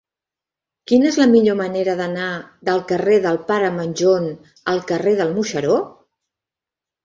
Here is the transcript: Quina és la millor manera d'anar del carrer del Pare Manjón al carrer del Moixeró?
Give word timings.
Quina 0.91 1.05
és 1.09 1.19
la 1.21 1.27
millor 1.33 1.57
manera 1.59 1.95
d'anar 1.99 2.31
del 2.71 2.83
carrer 2.93 3.19
del 3.27 3.39
Pare 3.53 3.69
Manjón 3.77 4.29
al 4.75 4.85
carrer 4.95 5.17
del 5.23 5.39
Moixeró? 5.41 5.81